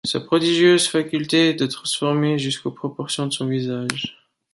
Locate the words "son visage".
3.33-4.17